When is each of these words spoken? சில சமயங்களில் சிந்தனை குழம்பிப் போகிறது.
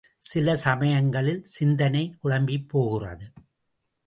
சில 0.17 0.55
சமயங்களில் 0.55 1.43
சிந்தனை 1.43 2.13
குழம்பிப் 2.19 2.69
போகிறது. 2.69 3.31